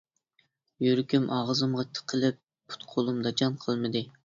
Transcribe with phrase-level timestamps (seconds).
[0.85, 2.41] يۈرىكىم ئاغزىمغا تىقىلىپ،
[2.73, 4.07] پۇت-قولۇمدا جان قالمىدى.